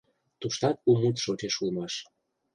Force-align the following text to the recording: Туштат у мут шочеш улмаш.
Туштат 0.39 0.77
у 0.89 0.91
мут 1.01 1.15
шочеш 1.23 1.55
улмаш. 1.61 1.93